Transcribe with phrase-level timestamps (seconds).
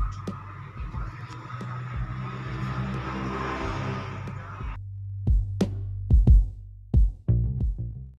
[0.00, 0.37] Thank you.